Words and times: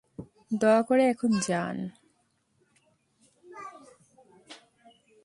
দয়া 0.51 0.81
করে 0.81 1.03
এখন 1.07 1.31
যান। 1.47 1.77